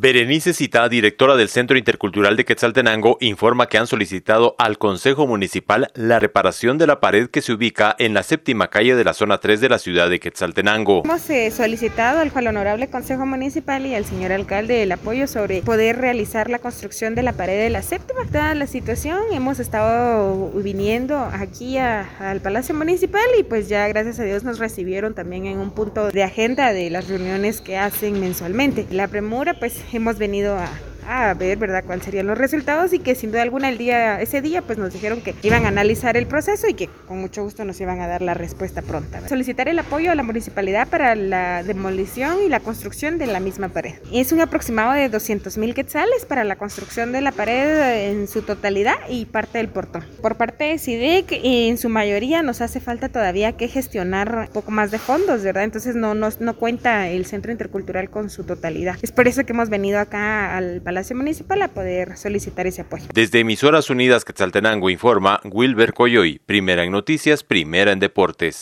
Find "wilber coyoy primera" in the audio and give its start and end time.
65.44-66.82